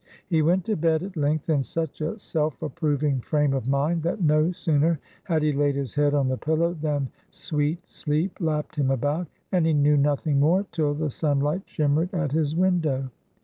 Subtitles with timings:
[0.25, 4.19] He went to bed, at length, in such a self approving frame of mind that
[4.19, 8.89] no sooner had he laid his head on the pillow than sweet sleep lapped him
[8.89, 13.11] about, and he knew nothing more till the sunlight shimmered at his window.